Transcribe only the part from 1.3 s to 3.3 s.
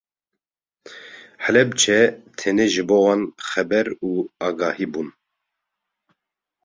Helepçe tenê ji bo wan